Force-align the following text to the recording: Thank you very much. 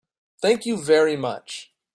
Thank 0.41 0.65
you 0.65 0.77
very 0.83 1.15
much. 1.15 1.71